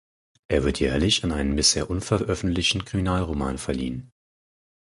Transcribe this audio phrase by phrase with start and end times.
[0.47, 4.11] Er wird jährlich an einen bisher unveröffentlichten Kriminalroman verliehen.